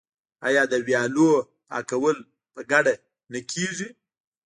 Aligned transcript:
آیا 0.47 0.63
د 0.71 0.73
ویالو 0.87 1.29
پاکول 1.69 2.17
په 2.53 2.61
ګډه 2.71 2.93
نه 3.31 3.39
کیږي؟ 3.51 3.89